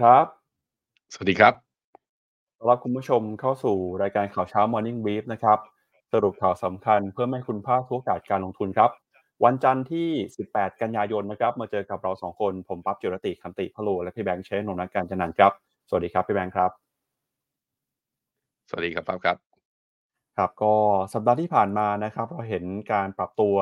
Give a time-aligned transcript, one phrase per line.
[0.00, 0.26] ครับ
[1.12, 1.52] สวัสดีครับ
[2.58, 5.58] ต้อนรับคุณผู้ชมเข้าสู่รายการข่าวเช้า Morning Brief นะครับ
[6.12, 8.90] สรุปข่าวสำคัญเพื่อไม่ให้คุณพลาดทุกโอกาสการลงทุนครับ
[9.44, 10.08] วันจันทร์ที่
[10.44, 15.52] 18 กันยายนนะครับ มาเจอกับเราสองคน ผมปั๊บจิรติคันติพะโลและพี่แบงค์เชนนนท์การจันนันท์ครับ
[15.88, 16.70] สวัสดีครับพี่แบงค์ครับ
[18.68, 19.36] สวัสดีครับปั๊บครับ
[20.36, 20.74] ครับก็
[21.12, 23.56] สัปดาห์ที่ผ่านมานะครับ เราเห็นการปรับตัว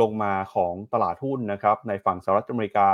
[0.00, 2.88] ลงมาของตลาดหุ้นนะครับ ในฝั่งสหรัฐอเมริกา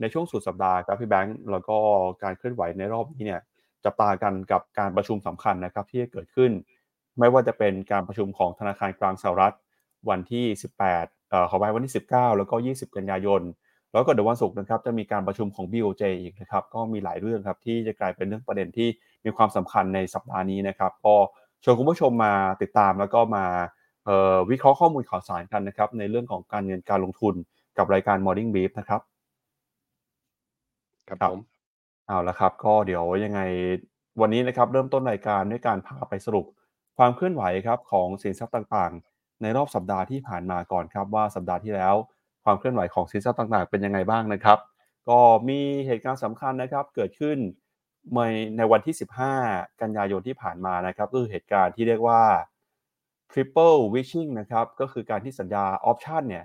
[0.00, 1.76] ในช่วงสุดสัปดาห์ครับพี่แบงค์แล้วก็
[2.22, 3.40] การเคลื่อนไหวในรอบนี้เนี่ย
[3.84, 6.50] จับตากันกับการประชุมสำคัญนะครับที่จะเกิดขึ้น
[7.18, 9.54] ไม่ว่าจะเป็นการประชุมของธนาคารกลางสหรัฐ
[10.10, 10.44] วันที่
[10.86, 13.42] 18เอ่อขอไปวันที่ 19 แล้วก็ 20 กันยายน
[13.92, 18.88] แล้วก็เดี๋ยววันศุกร์นะครับจะมีการประชุมของ BOJ อีกนะครับก็มีหลายเรื่องครับที่จะกลายเป็นเรื่องประเด็นที่
[19.24, 21.14] มีความสำคัญในสัปดาห์นี้นะครับก็
[21.64, 23.44] ชวนคุณผู้ชมมาติดตามแล้วก็มา
[24.50, 27.34] วิเคราะห์ข้อมูลข่าวสารกันนะครับในเรื่องของการเงินการลงทุน
[27.78, 29.00] กับรายการ Morning Brief นะครับ
[31.10, 31.42] ครับครับผม
[32.08, 33.40] เอาละครับ ก็เดี๋ยวยังไง
[34.20, 36.46] วันนี้นะครับ เริ่มต้นรายการด้วยการพาไปสรุป
[36.98, 41.94] ความเคลื่อนไหวครับของสินทรัพย์ต่างๆ ในรอบสัปดาห์ที่ผ่านมาก่อนครับว่าสัปดาห์ที่แล้ว
[42.44, 44.58] ความเคลื่อนไหวของสินทรัพย์ต่างๆ เป็นยังไงบ้างนะครับ
[45.08, 47.38] ก็มีเหตุการณ์สำคัญนะครับ เกิดขึ้น
[48.14, 48.20] ใน
[48.56, 48.94] ในวันที่
[49.38, 52.22] 15 กันยายนที่ผ่านมานะครับก็คือเหตุการณ์ที่เรียกว่า
[53.32, 56.44] triple witching นะครับ ก็คือการที่สัญญา option เนี่ย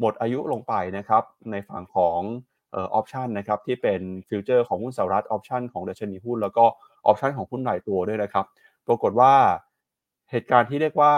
[0.00, 2.20] หมดอายุลงไปนะครับ ในฝั่งของ
[2.51, 6.64] เออ option นะครับที่เป็น future ของหุ้นสหรัฐ option ของดัชนีหุ้นแล้วก็
[7.06, 8.44] option ของหุ้นรายตัวด้วยนะครับ
[8.86, 9.32] ปรากฏว่า
[10.30, 11.14] เหตุการณ์ที่เรียกว่า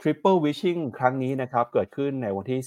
[0.00, 2.58] triple wishing ครั้งนี้นะครับเกิดขึ้นในวันที่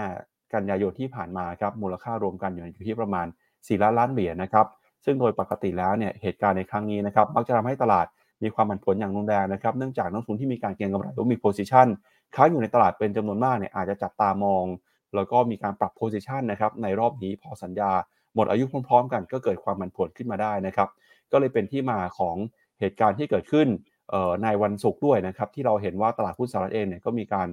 [0.00, 4.66] 15 กันยายนที่ผ่านมาครับมูลค่ารวมกันอยู่ที่ประมาณ 4 ล้านล้านเหรียญนะครับ
[5.04, 8.06] ซึ่งโดยปกติแล้วเนี่ยเหตุการณ์ในครั้งนี้นะครับมักจะทำให้ตลาด
[8.42, 11.86] มีความผันผวนอย่างรุนแรงนะครับเนื่องจากนักลงทุนที่มีการเก็งกำไรหรือมี position
[12.34, 14.64] ค้างอยู่ในตลาดเป็นจำนวนมากเนี่ยอาจจะจับตามอง
[15.14, 17.90] แล้วก็มีการปรับ position นะครับในรอบนี้พอสัญญา
[18.34, 20.88] หมดอายุพร้อมๆ กัน ก็เกิดความผันผวนขึ้นมาได้นะครับ
[21.32, 22.36] ก็เลยเป็นที่มาของ
[22.80, 23.68] เหตุการณ์ที่เกิดขึ้น
[24.44, 27.48] ในวันศุกร์ด้วยนะครับ ที่เราเห็นว่าตลาดหุ้นสหรัฐเองเนี่ยก็มีการ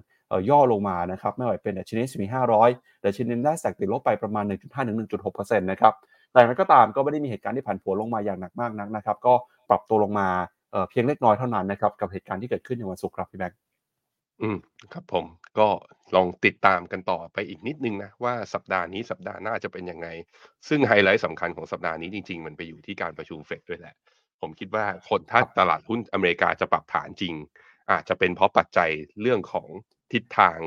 [0.50, 2.24] ย่อลงมานะครับ ไม่ว่าเป็นดัชนี S&P
[2.66, 4.98] 500ดัชนี NASDAQ ติดลบไปประมาณ 1.5ถึง
[5.34, 5.94] 1.6%นะครับ
[6.32, 9.34] แต่อย่างไรก็ตามก็ไม่ได้มีเหตุการณ์ที่ผันผวนลงมาอย่างหนักมากนักนะครับ ก็
[9.70, 10.28] ปรับตัวลงมา
[10.72, 13.65] เอ่อเพียงเล็กน้อยเท่านั้นนะครับกับเหตุการณ์ที่เกิดขึ้นในวันศุกร์ครับพี่แบงค์
[14.42, 14.58] อืม
[14.94, 15.26] ครับผม
[15.60, 15.68] ก็
[16.16, 20.08] ลองติดตามกันต่อไปอีกนิดนึงนะว่า สัปดาห์นี้สัปดาห์หน้าจะเป็นยังไง
[20.68, 23.96] ซึ่งไฮไลท์สำคัญของสัปดาห์นี้จริง ๆ มันไปอยู่ที่การประชุมเฟดด้วยแหละ
[24.42, 27.34] ผมคิดว่าคน ถ้าตลาดหุ้นอเมริกาจะปรับฐานจริง
[27.92, 28.90] อาจจะเป็นเพราะปัจจัย
[29.22, 29.68] เรื่องของ
[30.14, 30.58] ทิศทาง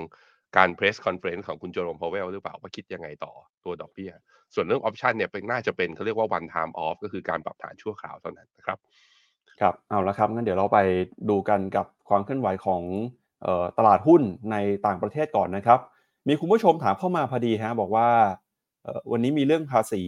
[0.56, 3.32] การ press conference ของคุณเจอโรมพาวเวลหรือเปล่าว่าคิดยังไงต่อ
[3.64, 4.12] ตัวดอกเบี้ย
[4.54, 8.78] ส่วนเรื่องออปชันเนี่ยเป็นน่าจะเป็นเขาเรียกว่า one time off ก็คือการปรับฐานชั่วคราวเท่านั้นนะครับ
[9.60, 10.78] ครับ เอาละครับงั้นเดี๋ยวเราไป
[11.30, 13.27] ดูกันกับความเคลื่อนไหวของเอ่อ
[13.78, 14.22] ตลาดหุ้น
[14.52, 14.56] ใน
[14.86, 15.78] ต่างประเทศก่อนนะครับ
[16.28, 18.08] มีคุณผู้ชมถามเข้ามาพอดีฮะบอกว่า
[19.10, 20.02] วันนี้มีเรื่องภาษี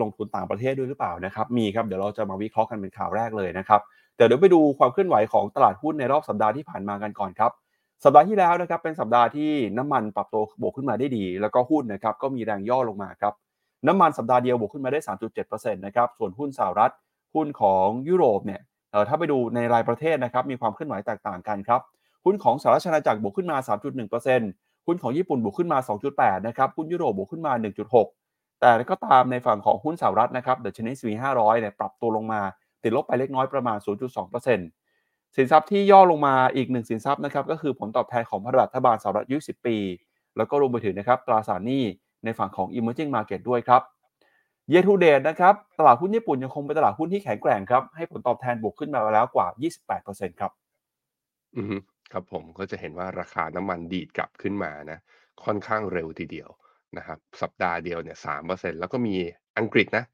[0.00, 3.80] ลงทุนต่างประเทศด้วยหรือเปล่านะครับมีครับเดี๋ยวเราจะมาวิเคราะห์กันเป็นข่าวแรกเลยนะครับ
[4.16, 7.52] แต่เดี๋ยวไปดูความเคลื่อนไหวของตลาดหุ้นในรอบสัปดาห์ที่ผ่านมากันก่อนครับ
[8.04, 13.34] สัปดาห์ที่แล้วนะครับเป็นสัปดาห์ที่น้ำมันปรับตัวบวกขึ้นมาได้ดี แล้วก็หุ้นนะครับก็มีแรงย่อลงมาครับ
[13.86, 15.00] น้ำมันสัปดาห์เดียวบวกขึ้นมาได้
[15.42, 16.92] 3.7%นะครับส่วนหุ้นสหรัฐ
[17.34, 18.60] หุ้นของยุโรปเนี่ย
[19.08, 21.80] ถ้าไปดูในรายประเทศนะครับมีความเคลื่อนไหวแตกต่างกันครับ
[22.24, 23.56] หุ้นของสหรัฐอาณาจักรบวกขึ้นมา
[24.22, 25.78] 3.1%หุ้นของญี่ปุ่นบวกขึ้นมา
[26.12, 27.52] 2.8 นะครับ หุ้นยุโรปบวกขึ้นมา
[28.06, 32.40] 1.6 แต่ก็ตามในฝั่งของหุ้นสหรัฐนะครับเดชนี S&P 500เนี่ยปรับตัวลงมา
[32.82, 39.76] ติดลบไปเล็กน้อยประมาณ 0.2%สินทรัพย์ที่ย่อลงมาอีกหนึ่งสินทรัพย์นะครับก็คือผลตอบแทนของพันธบัตรรัฐบาลสหรัฐยุ10 ปี
[40.36, 41.84] แล้วก็รวมไปถึงนะครับตราสารหนี้
[42.24, 43.82] ในฝั่งของ emerging market ด้วยครับ
[44.70, 49.46] เย to date นะครับตลาดหุ้นญี่ปุ่นยังคงเป็นตลาดหุ้นที่แข็งแกร่งครับให้ผลตอบแทนบวกขึ้นมาแล้วกว่า
[49.92, 50.52] 28%ครับ
[51.56, 51.76] อือฮึ
[52.14, 54.98] ครับผมก็จะเห็นว่าราคาน้ำมันดีดกลับขึ้นมานะ
[55.44, 56.48] ค่อนข้างเร็วทีเดียว
[56.96, 59.14] นะครับสัปดาห์เดียวเนี่ยสามเปอร์เซ็นแล้วก็มี
[59.58, 60.04] อังกฤษนะ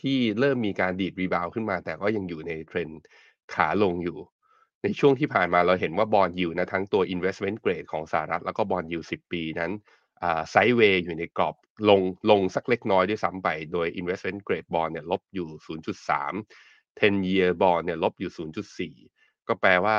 [0.00, 2.88] ที่เริ่มมีการดีด rebound ขึ้นมา แต่ก็ยังอยู่ในเทรน
[3.54, 4.18] ขาลงอยู่
[4.82, 9.70] ในช่วงที่ผ่านมาเราเห็นว่า bond yield นะทั้งตัว investment grade ของสหรัฐ แล้วก็ bond yield 10ปีนั้น
[10.50, 11.56] ไซด์เวย์อยู่ในกรอบ
[11.88, 16.34] ลงลงสักเล็กน้อยด้วยซ้ำไป โดย investment grade bond เนี่ยลบอยู่ 0.3
[17.00, 18.32] 10 year bond เนี่ยลบอยู่
[18.96, 19.98] 0.4 ก็แปลว่า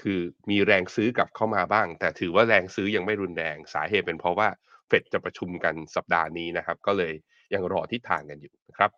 [0.00, 0.20] คือ
[0.50, 4.48] มีแรงซื้อกลับเข้ามาบ้าง แต่ถือว่าแรงซื้อยังไม่รุนแรงสาเหตุเป็นเพราะว่า
[4.88, 7.12] เฟดจะประชุมกันสัปดาห์นี้นะครับ ก็เลย
[7.54, 8.90] ยังรอทิศทางกันอยู่นะครับ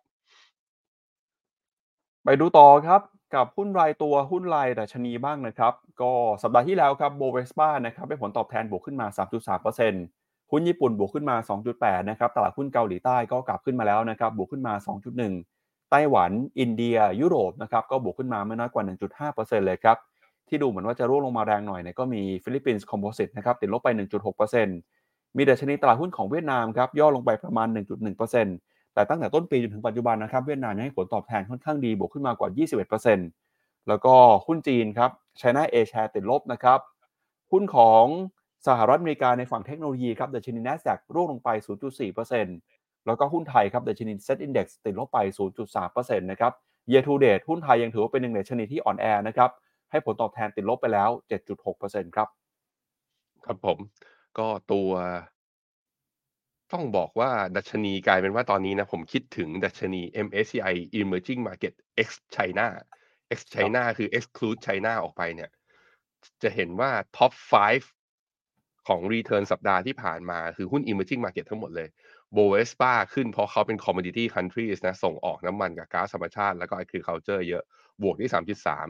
[2.23, 3.01] ไปดูต่อครับ
[3.35, 6.11] กับหุ้นรายตัวหุ้นรายดัชนีบ้างนะครับ ก็
[6.41, 14.73] สัปดาห์ที่แล้วครับ Bovespa นะครับให้ผลตอบแทนบวกขึ้นมา 3.3%หุ้นญี่ปุ่นบวกขึ้นมา 2.8 นะครับตลาดหุ้นเกาหลีใต้ก็กลับขึ้นมาแล้วนะครับบวกขึ้นมา
[15.37, 19.97] 2.1 ไต้หวัน อินเดีย ยุโรปนะครับก็บวกขึ้นมาไม่น้อยกว่า 1.5%เลยครับ
[20.49, 23.89] ที่ดูเหมือนว่าจะร่วงลงมาแรงหน่อยเนี่ยก็มีฟิลิปปินส์ Composite นะครับติดลบไป
[24.63, 27.67] 1.6%มีดัชนีตลาดหุ้นของเวียดนามครับย่อลงไปประมาณ
[28.31, 32.49] 1.1%แต่ตั้งแต่ต้นปีจนถึงปัจจุบันนะครับเวียดนามยังให้ผลตอบแทนค่อนข้างดีบวกขึ้นมากว่า
[33.19, 34.13] 21%แล้วก็
[34.47, 36.79] หุ้นจีนครับ China A share ติดลบนะครับ
[37.51, 38.05] หุ้นของ
[38.67, 41.49] สหรัฐอเมริกาในฝั่งเทคโนโลยีครับดัชนี NASDAQ ร่วงลงไป
[42.27, 45.19] 0.4%แล้วก็หุ้นไทยครับดัชนี Set Index ติดลบไป
[45.69, 46.51] 0.3%นะครับ
[46.91, 49.49] Year to date หุ้นไทยยังถือว่าเป็นหนึ่งในชนิดที่อ่อนแอนะครับ
[49.91, 51.09] ให้ผลตอบแทนติดลบไปแล้ว
[51.63, 52.29] 7.6%ครับ
[53.45, 53.79] ครับผม
[54.37, 54.91] ก็ตัว
[56.73, 61.73] ต้องบอกว่าดัชนีกลายเป็นว่าตอนนี้นะผมคิดถึงดัชนี MSCI Emerging Market
[62.07, 62.67] X China
[63.37, 65.49] X ครับ China คือ exclude China ออกไปเนี่ย
[66.43, 67.31] จะเห็นว่าท็อป
[68.01, 71.89] 5ของ return สัปดาห์ที่ผ่านมาคือหุ้น emerging market ทั้งหมดเลย
[72.35, 77.63] b o v e s p a ขึ้นเพราะเขาเป็น commodity countries นะ ส่งออกน้ำมันกับก๊าซธรรมชาติ แล้วก็ agriculture เยอะ
[78.01, 78.87] บวกที่ 3.3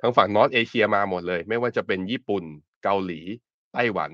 [0.00, 2.44] ทั้งฝั่ง North Asia มาหมดเลย ไม่ว่าจะเป็นญี่ปุ่น
[2.84, 3.20] เกาหลี
[3.72, 4.10] ไต้หวัน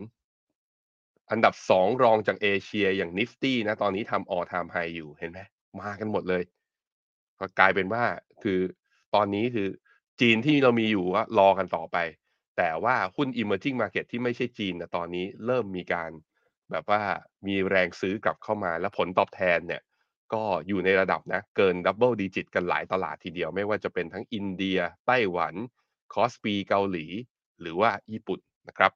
[1.31, 5.41] อันดับ2รองจากเอเชียอย่าง Nifty นะ ตอนนี้ทำ all time high อยู่เห็นไหม
[5.81, 6.43] มากันหมดเลย
[7.39, 8.05] ก็กลายเป็นว่า
[8.43, 8.61] คือ
[9.15, 9.69] ตอนนี้คือ
[10.21, 11.97] จีนที่เรามีอยู่ว่ารอกันต่อไป
[12.57, 16.11] แต่ว่าหุ้น emerging market ที่ไม่ใช่จีนนะตอนนี้เริ่มมีการ
[16.71, 17.03] แบบว่า
[17.47, 19.83] มีแรงซื้อกลับเข้ามา และผลตอบแทนเนี่ย
[20.32, 25.55] ก็อยู่ในระดับนะ เกิน double digit กันหลายตลาดทีเดียว ไม่ว่าจะเป็นทั้งอินเดีย ไต้หวัน
[26.15, 27.06] KOSPI เกาหลี
[27.61, 28.93] หรือว่าญี่ปุ่นนะครับ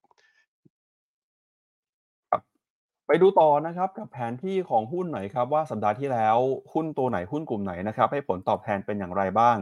[3.07, 6.39] ไปดูต่อนะครับกับแผนที่ของหุ้นหน่อยครับว่าสัปดาห์ที่แล้ว
[6.73, 9.57] หุ้นตัวไหนหุ้นกลุ่มไหนนะครับ ให้ผลตอบแทนเป็นอย่างไรบ้าง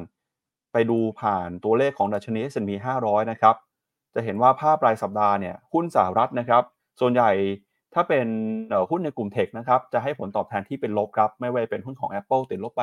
[0.72, 2.70] ไปดูผ่านตัวเลขของดัชนี S&P
[3.02, 3.54] 500 นะครับ
[4.14, 6.62] จะเห็นว่าภาพรายสัปดาห์เนี่ยหุ้นสหรัฐนะครับ
[7.00, 7.30] ส่วนใหญ่
[7.98, 8.28] ถ้าเป็น
[8.90, 12.82] หุ้นในกลุ่มเทคนะครับจะให้ผลตอบแทนที่เป็นลบครับ ไม่ว่าเป็นหุ้นของ Apple ติดลบไป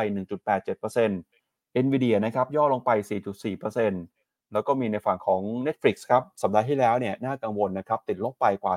[0.88, 2.92] 1.87% Nvidia นะครับย่อลงไป
[3.71, 8.74] 4.4%แล้วก็มีในฝั่งของ Netflix ครับสัปดาห์ที่แล้วเนี่ยน่ากังวลนะครับติดลบไปกว่า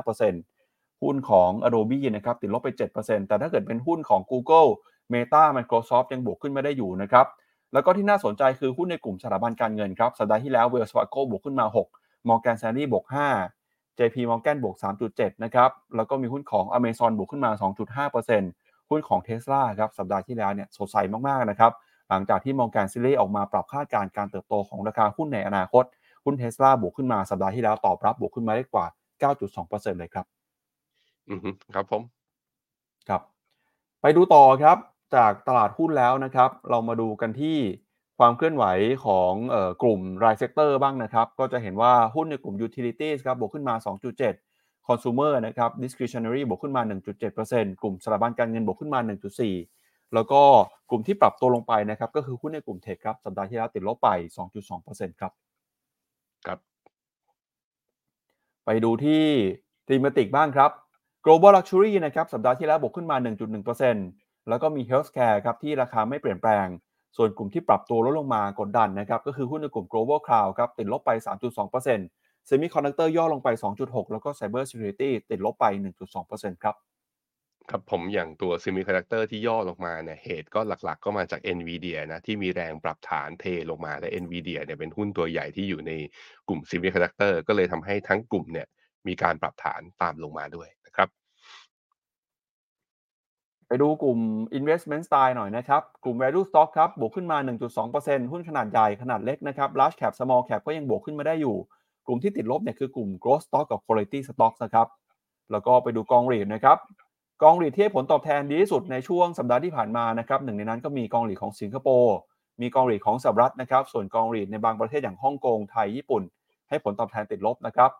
[0.00, 2.68] 10.5%หุ้นของ Adobe นะครับติดลบไป
[2.98, 4.68] 7%แต่ถ้าเกิดเป็นหุ้นของ Google
[5.12, 7.26] Meta Microsoft ยังบวกขึ้นมาได้อยู่นะครับ
[7.72, 13.55] แล้วก็ที่น่าสนใจคือหุ้นในกลุ่มสถาบันการเงินครับสัปดาห์ที่แล้ว Wells Fargo บวกขึ้นมา 6 Morgan Stanley บวก 5
[13.98, 20.96] JP Morgan บวก 3.7 นะครับ แล้วก็มีหุ้นของ Amazon บวกขึ้นมา 2.5%หุ้นของ Tesla ครับ สัปดาห์ที่แล้วเนี่ยสดใส
[21.28, 21.72] มาก ๆ นะครับ
[22.08, 25.84] หลังจากที่ Morgan Stanley ออกมาปรับคาดการณ์การเติบโตของราคาหุ้นในอนาคต
[26.24, 28.86] หุ้น Tesla บวกขึ้นมาสัปดาห์ที่แล้วตอบรับบวกขึ้นมาได้กว่า
[29.20, 30.26] 9.2%เลยครับ
[31.30, 32.02] อือฮึครับผม
[33.08, 33.22] ครับ
[34.02, 34.78] ไปดูต่อครับ
[35.16, 37.56] จากตลาดหุ้นแล้วนะครับ เรามาดูกันที่
[38.18, 38.64] ความเคลื่อนไหว
[39.04, 43.74] ของเออกลุ่มราย sector บ้างนะครับ ก็จะเห็นว่าหุ้นในกลุ่ม utilities ครับบวกขึ้นมา
[44.30, 46.82] 2.7 consumer นะครับ discretionary บวกขึ้นมา
[47.32, 49.00] 1.7%กลุ่มสถาบันการเงินบวกขึ้นมา
[49.56, 50.42] 1.4 แล้วก็
[50.90, 54.08] กลุ่มที่ปรับตัวลงไปนะครับ ก็คือหุ้นในกลุ่มเทคครับสัปดาห์ที่แล้วติดลบไป
[54.66, 55.32] 2.2%ครับ
[56.46, 56.58] ครับ
[58.64, 59.24] ไปดูที่
[59.88, 60.70] thematic บ้างครับ
[61.24, 63.16] global luxury นะครับสัปดาห์ที่แล้วบวกขึ้นมา
[63.82, 66.66] 1.1%แล้วก็มี healthcare ครับที่ราคาไม่เปลี่ยนแปลง
[67.16, 72.08] ส่วนกลุ่มที่ปรับตัวลดลงมากดดันนะครับก็คือหุ้นในกลุ่ม global cloud ครับติดลบไป 3.2%
[72.50, 76.76] semiconductor ย่อลงไป 2.6 แล้วก็ cyber security ติดลบไป 1.2%ครับ
[77.70, 85.92] ครับผมอย่างตัว Semiconductor ที่ย่อลงมาเนี่ยเหตุก็หลักๆ ก็มาจาก NVIDIA นะที่มีแรงปรับฐานเทลงมาและ NVIDIA เนี่ยเป็นหุ้นตัวใหญ่ที่อยู่ใน
[86.48, 88.66] กลุ่ม Semiconductor ก็เลยทำให้ทั้งกลุ่มเนี่ย
[89.06, 91.08] มีการปรับฐานตามลงมาด้วยนะครับ
[93.68, 94.18] ไปดูกลุ่ม
[94.58, 97.38] investment style หน่อยนะครับ กลุ่ม value stock ครับ บวกขึ้นมา
[97.84, 101.56] 1.2%หุ้นขนาดใหญ่ ขนาดเล็กนะครับ large cap small cap ก็ยังบวกขึ้นมาได้อยู่
[102.06, 104.86] กลุ่มที่ติดลบเนี่ยคือกลุ่ม growth stock กับ quality stock นะครับ
[105.52, 106.78] แล้วก็ไปดูกอง REIT นะครับ
[107.42, 112.16] กอง REIT ที่ให้ผลตอบแทนดีที่สุดในช่วงสัปดาห์ที่ผ่านมานะครับหนึ่งในนั้นก็มีกอง REIT ของสิงคโปร์
[112.60, 116.22] มีกอง REIT ของสหรัฐนะครับ ส่วนกอง REIT ในบางประเทศอย่างฮ่องกง ไทย ญี่ปุ่น
[116.68, 117.90] ให้ผลตอบแทนติดลบนะครับ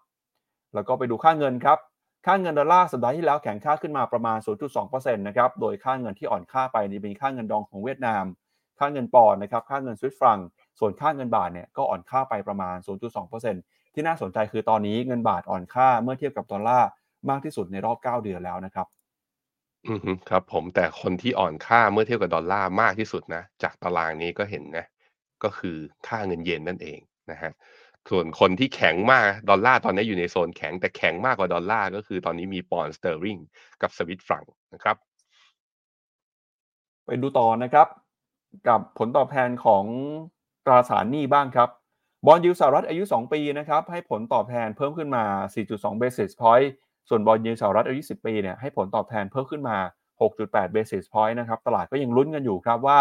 [0.75, 1.79] แล้วก็ไปดูค่าเงินครับ
[2.27, 4.39] ค่าเงินดอลลาร์สัปดาห์ที่แล้วแข็งค่าขึ้นมาประมาณ
[4.77, 8.25] 0.2%นะครับ โดยค่าเงินที่อ่อนค่าไปนี่เป็นค่าเงินดองของเวียดนาม
[8.79, 10.39] ค่าเงินปอนด์นะครับ ค่าเงินสวิสฟรังก์
[10.79, 12.77] ส่วนค่าเงินบาทเนี่ยก็อ่อนค่าไปประมาณ
[13.17, 16.89] 0.2%ที่น่าสนใจคือตอนนี้เงินบาทอ่อนค่าเมื่อเทียบกับดอลลาร์
[17.31, 18.87] มากที่สุดในรอบ 9 เดือนแล้วนะครับ
[19.87, 19.99] อือ
[20.31, 24.87] ครับผมแต่คนที่อ่อนค่าเมื่อเทียบกับดอลลาร์มากที่สุดนะ จากตารางนี้ก็เห็นนะ
[25.43, 26.99] ก็คือค่าเงินเยนนั่นเอง
[27.31, 27.53] นะฮะ
[28.11, 33.37] ส่วนคนที่แข็งมากดอลลาร์ตอนนี้อยู่ในโซนแข็งแต่แข็งมากกว่าดอลลาร์ก็คือตอนนี้มีปอนด์สเตอร์ลิง
[33.83, 34.43] กับสวิตฟรัง
[34.75, 34.97] นะครับ
[37.07, 37.87] ไปดูต่อนะครับ
[38.69, 39.85] กับผลตอบแทนของ
[40.67, 41.69] ตราสารหนี้บ้างครับ
[42.27, 45.25] บอลยูสหรัฐอายุ 2 ปีนะครับ ให้ผลตอบแทนเพิ่มขึ้นมา
[45.63, 46.69] 4.2 basis point
[47.09, 49.77] ส่วนบอลยูสหรัฐอายุ 10 ปีเนี่ยให้ผลตอบแทนเพิ่มขึ้นมา
[50.27, 53.01] 6.8 basis point นะครับตลาดก็ยังลุ้นกันอยู่ครับว่า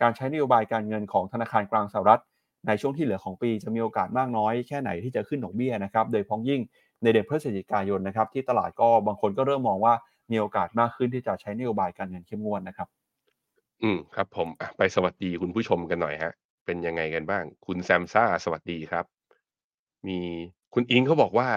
[0.00, 2.22] การใช้นโยบายการเงินของธนาคารกลางสหรัฐ
[2.66, 6.60] ในช่วงที่เหลือของปีจะมีโอกาสมากน้อยแค่ไหนที่จะขึ้นดอกเบี้ยนะครับโดยพ้องยิ่ง
[7.02, 9.94] ในเดือนพฤศจิกายนนะครับที่ตลาดก็บางคนก็เริ่มมองว่า
[10.30, 12.88] มีโอกาสมากขึ้นที่จะใช้นโยบายการเงินเข้มงวดนะครับ
[13.82, 16.32] อืมครับผมไปสวัสดีคุณผู้ชมกันหน่อยครับ
[16.66, 19.04] เป็นยังไงกันบ้าง คุณแซมซ่าสวัสดีครับ
[20.06, 20.18] มี
[20.74, 21.48] คุณอิงเขาบอกว่า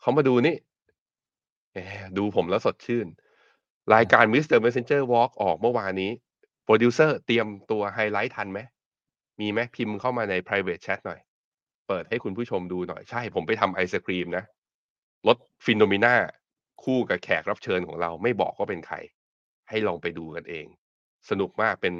[0.00, 0.56] เขามาดูนี่
[2.16, 3.06] ดูผมแล้วสดชื่น
[3.94, 4.58] รายการ Mr.
[4.64, 6.10] Messenger Walk ออกเมื่อวานนี้
[6.64, 8.60] โปรดิวเซอร์เตรียมตัวไฮไลท์ทันไหม
[9.40, 11.20] มีไหมพิมพ์เข้ามาใน private chat หน่อย
[11.88, 14.44] เปิดให้คุณผู้ชมดูหน่อย ใช่ผมไปทำไอศกรีมนะ
[15.26, 16.14] รส FINNOMENA
[16.84, 18.96] คู่กับแขกรับเชิญของเราไม่บอกว่าเป็นใคร
[19.68, 20.66] ให้ลองไปดูกันเอง
[21.30, 21.94] สนุกมากเป็น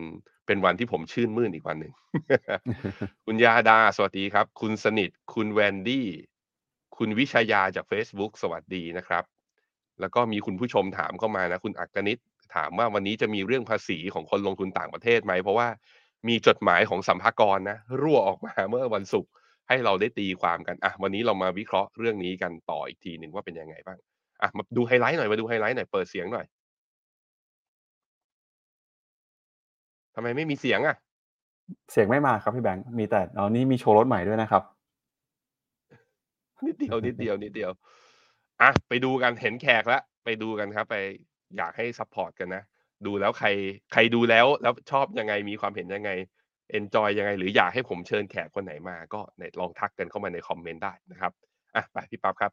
[0.46, 1.92] เป็นวันที่ผมชื่นมื่นอีกวันหนึ่ง
[3.26, 6.08] คุณยาดา สวัสดีครับ คุณสนิท คุณแวนดี้
[6.96, 9.24] คุณวิชยาจาก Facebook สวัสดีนะครับ
[10.00, 12.18] แล้วก็มีคุณผู้ชมถามเข้ามานะ คุณอักกนิต
[12.54, 15.68] ถามว่าวันนี้จะมีเรื่องภาษีของคนลงทุนต่างประเทศไหม เพราะว่า
[16.29, 19.31] มีจดหมายของสัมภากรนะรั่วออกมาเมื่อวันศุกร์
[19.69, 23.99] ให้เราได้ตีความกันอะวันนี้เรามาวิเคราะห์เรื่องนี้กันต่ออีกทีหนึ่งว่าเป็นยังไงบ้าง
[24.43, 26.47] อะมาดูไฮไลท์หน่อยมาดูไฮไลท์หน่อยเปิดเสียงหน่อย
[30.14, 30.97] ทำไมไม่มีเสียงอะ
[31.93, 34.62] เสียงไม่มาครับพี่แบงค์มีแต่เอานี่มีโชว์รถใหม่ด้วยนะครับ
[36.67, 37.71] นิดเดียวนิดเดียวนิดเดียว
[38.62, 40.97] อะไปดูกันเห็นแขกแล้วไปดูกันครับ ไป
[41.57, 42.62] อยากให้ support กันนะ
[43.06, 43.49] ดูแล้วใคร
[43.92, 46.11] ใครดูแล้วแล้วชอบยังไงมีความเห็นยังไง
[46.71, 49.21] enjoy ยังไง หรืออยากให้ผมเชิญแขกคนไหนมาก็
[49.61, 51.32] ลองทักกันเข้ามาใน comment ได้นะครับ
[51.75, 52.52] อะไปพี่ปั๊บครับ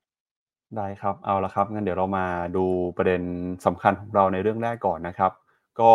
[0.78, 2.26] ได้ครับเอาละครับงั้นเดี๋ยวเรามา
[2.58, 2.66] ดู
[2.98, 3.22] ประเด็น
[3.66, 5.32] สำคัญของเราในเรื่องแรกก่อนนะครับ
[5.80, 5.92] ก็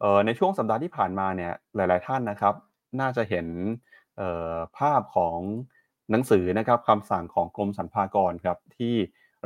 [0.00, 2.54] เอ่อในช่วงสัปดาห์ที่ผ่านมาเนี่ยหลาย ๆ ท่านนะครับ
[3.00, 3.46] น่าจะเห็น
[4.16, 5.38] เอ่อภาพของ
[6.10, 8.94] หนังสือนะครับคำสั่งของกรมสรรพากรครับที่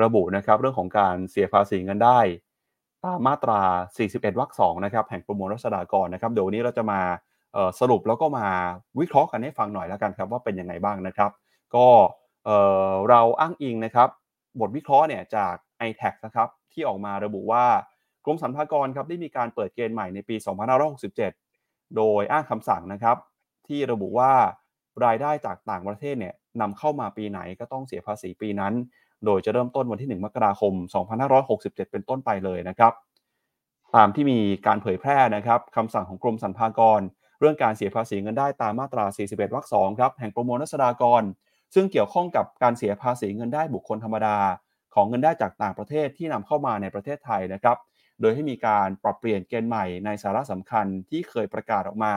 [0.02, 2.20] ระบุนะครับเรื่องของการเสียภาษีเงินได้
[3.06, 3.60] ตามมาตรา
[3.98, 7.00] 41 วรรค2นะครับแห่งประมวลรัษฎากรนะครับเดี๋ยววันนี้เราจะมา
[7.80, 8.46] สรุปแล้วก็มา
[9.00, 11.30] วิเคราะห์กันให้ฟังหน่อยแล้วกันครับว่าเป็นยังไงบ้างนะครับ
[11.74, 11.86] ก็
[12.44, 12.58] เอ่
[12.90, 14.08] อเราอ้างอิงนะครับ
[14.60, 15.54] บทวิเคราะห์เนี่ยจาก
[15.88, 17.64] i t a x นะครับที่ออกมาระบุว่า
[18.24, 20.36] กรมสรรพากรครับได้มีการเปิดเกณฑ์ใหม่ในปี
[21.16, 23.16] 2567 โดยอ้างคำสั่งนะครับ
[23.66, 24.32] ที่ระบุว่า
[25.04, 28.74] รายได้จากต่างประเทศเนี่ยนำเข้ามาปีไหนก็ต้องเสียภาษีปีนั้น
[29.24, 30.72] โดยจะเริ่มต้นวันที่ 1 มกราคม
[31.32, 32.92] 2567 เป็นต้นไปเลยนะครับ
[33.96, 37.00] ตามที่มีการเผยแพร่นะครับคำสั่งของกรมสรรพากร
[37.40, 41.22] เรื่องการเสียภาษีเงินได้ตามมาตรา 41 วรรค 2 ครับ แห่งประมวลรัษฎากร
[41.74, 44.36] ซึ่งเกี่ยวข้องกับการเสียภาษีเงินได้บุคคลธรรมดา
[44.94, 47.76] ของเงินได้จากต่างประเทศที่นำเข้ามาในประเทศไทยนะครับ
[48.20, 52.14] โดยให้มีการปรับเปลี่ยนเกณฑ์ใหม่ในสาระสำคัญที่เคยประกาศออกมา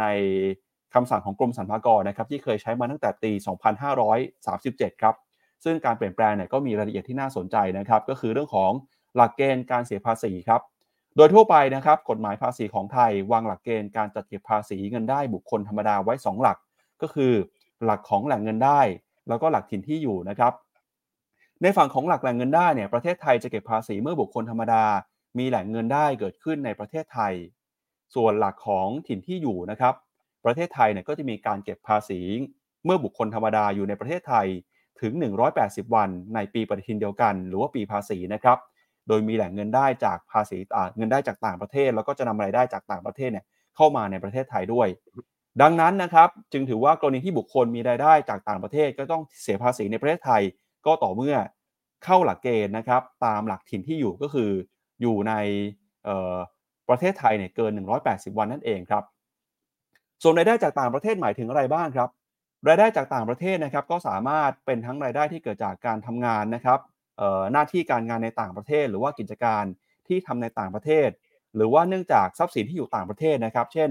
[0.00, 0.04] ใน
[0.94, 3.32] คำสั่งของกรมสรรพากรนะครับที่เคยใช้มาตั้งแต่ปี
[4.36, 5.14] 2537 ครับ
[5.64, 8.72] ซึ่งการเปลี่ยนแปลงเนี่ยก็มีรายละเอียดที่น่าสนใจนะครับ ก็คือเรื่องของ
[9.16, 10.60] หลักเกณฑ์การเสียภาษีครับ
[11.16, 16.58] โดยทั่วไปนะครับ กฎหมายภาษีของไทยวางหลักเกณฑ์การจัดเก็บภาษีเงินได้บุคคลธรรมดาไว้ 2 หลัก
[17.02, 17.32] ก็คือ
[17.84, 18.80] หลักของแหล่งเงินได้
[19.28, 20.52] แล้วก็หลักถิ่นที่อยู่นะครับ
[21.62, 24.84] ในฝั่งของหลักแหล่งเงินได้เนี่ยประเทศไทยจะเก็บภาษีเมื่อบุคคลธรรมดา
[25.38, 27.34] มีแหล่งเงินได้เกิดขึ้นในประเทศไทย
[28.14, 29.94] ส่วนหลักของถิ่นที่อยู่นะครับ
[30.44, 32.20] ประเทศไทยเนี่ยก็จะมีการเก็บภาษี
[32.84, 34.46] เมื่อบุคคลธรรมดาอยู่ในประเทศไทย
[35.02, 35.12] ถึง
[35.54, 38.58] 180 วันในปีปฏิทินเดียวกัน หรือว่าปีภาษีนะครับ
[39.08, 40.58] โดยมีแหล่งเงินได้จากภาษี
[40.96, 43.44] เงินได้จากต่างประเทศ แล้วก็จะนำรายได้จากต่างประเทศเนี่ย
[43.76, 44.88] เข้ามาในประเทศไทยด้วย
[45.62, 50.42] ดังนั้นนะครับ จึงถือว่ากรณีที่บุคคลมีรายได้จากต่างประเทศ ก็ต้องเสียภาษีในประเทศไทย
[50.86, 51.36] ก็ต่อเมื่อ
[52.04, 54.50] เข้าหลักเกณฑ์นะครับ ตามหลักถิ่นที่อยู่ก็คือ
[55.00, 55.34] อยู่ใน
[56.88, 57.72] ประเทศไทยเนี่ยเกิน
[58.04, 59.04] 180 วันนั่นเองครับ
[60.22, 62.08] ส่วนรายได้จากต่างประเทศหมายถึงอะไรบ้างครับ
[62.68, 66.80] รายได้จากต่างประเทศนะครับก็สามารถเป็นทั้งรายได้ที่เกิดจากการทำงานนะครับ
[67.52, 69.64] หน้าที่การงานในต่างประเทศ หรือว่ากิจการ
[70.08, 71.08] ที่ทำในต่างประเทศ
[71.56, 73.90] หรือว่าเนื่องจากทรัพย์สินที่อยู่ต่างประเทศนะครับ เช่น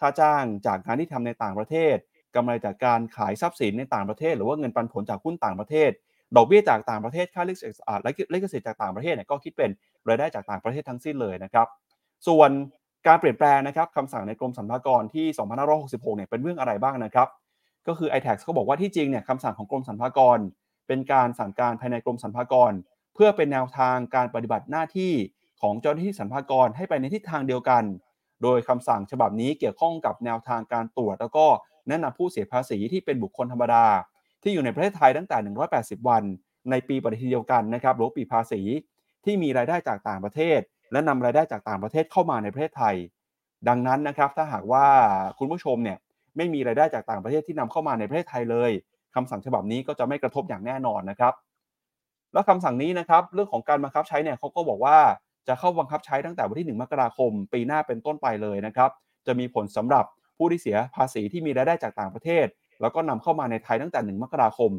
[0.00, 1.96] ค่าจ้างจากงานที่ทำในต่างประเทศ
[2.34, 5.90] กำไรจากการขายทรัพย์สินในต่างประเทศ หรือว่าเงินปันผลจากหุ้นต่างประเทศ
[6.36, 9.70] ดอกเบี้ยจากต่างประเทศค่าลิขสิทธิ์ลิขสิทธิ์จากต่างประเทศเนี่ยก็คิดเป็น
[10.08, 11.66] รายได้จากต่างประเทศทั้งสิ้นเลยนะครับ
[12.28, 12.50] ส่วน
[13.06, 15.26] การเปลี่ยนแปลงนะครับคำสั่งในกรมสรรพากรที่
[15.72, 17.28] 2566 เนี่ยเป็นเรื่องอะไรบ้างนะครับ
[17.88, 20.38] ก็คือ i t a x เขาบอกว่าที่จริงเนี่ยคำสั่งของกรมสรรพากร
[20.86, 22.72] เป็นการสั่งการภายในกรมสรรพากร
[23.14, 25.12] เพื่อเป็นแนวทางการปฏิบัติหน้าที่
[25.62, 27.84] ของเจ้าหน้าที่สรรพากรให้ไปในทิศทางเดียวกัน
[28.42, 31.46] โดยคำสั่งฉบับนี้เกี่ยวข้องกับแนวทางการตรวจ แล้วก็
[31.88, 33.84] แนะนำผู้เสียภาษีที่เป็นบุคคลธรรมดา
[34.42, 36.22] ที่อยู่ในประเทศไทยตั้งแต่ 180 วัน
[36.70, 38.60] ในปีปฏิทินเดียวกันนะครับหรือปีภาษี
[39.24, 40.60] ที่มีรายได้จากต่างประเทศ
[40.92, 42.96] และนำรายได้จากต่างประเทศเข้ามาในประเทศไทย
[43.68, 44.86] ดังนั้นนะครับถ้าหากว่า
[45.38, 45.98] คุณผู้ชมเนี่ย
[46.36, 48.70] ไม่มีรายได้จากต่างประเทศที่นำเข้ามาในประเทศไทยเลย
[49.14, 51.34] คำสั่งฉบับนี้ก็จะไม่กระทบอย่างแน่นอนนะครับ
[52.32, 54.98] แล้วคำสั่งนี้นะครับเรื่องของการบังคับใช้เนี่ยเขาก็บอกว่า
[55.48, 58.90] จะเข้าบังคับใช้ตั้งแต่วันที่ 1 มกราคม ปีหน้าเป็นต้นไปเลยนะครับ
[59.26, 60.04] จะมีผลสำหรับ
[60.36, 62.46] ผู้ที่เสียภาษีที่มีรายได้จากต่างประเทศ
[62.80, 64.70] แล้วก็นำเข้ามาในไทยตั้งแต่ 1 มกราคม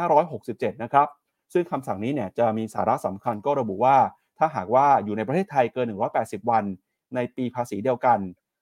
[0.00, 1.08] 2567 นะครับ
[1.52, 3.96] ซึ่งคำสั่งนี้เนี่ยจะมีสาระสำคัญก็ระบุว่า
[4.38, 5.86] ถ้าหากว่าอยู่ในประเทศไทยเกิน
[6.18, 6.64] 180 วัน
[7.14, 8.18] ในปีภาษีเดียวกัน